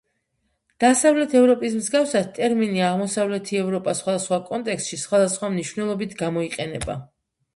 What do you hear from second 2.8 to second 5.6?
აღმოსავლეთი ევროპა სხვადასხვა კონტექსტში სხვადასხვა